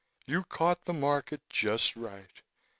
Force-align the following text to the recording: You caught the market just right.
You 0.25 0.43
caught 0.45 0.85
the 0.85 0.93
market 0.95 1.41
just 1.47 1.95
right. 1.95 2.41